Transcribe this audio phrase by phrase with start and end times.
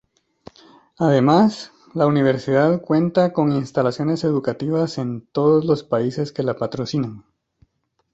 [0.97, 7.23] Además, la universidad cuenta con instalaciones educativas en todos los países que la patrocinan.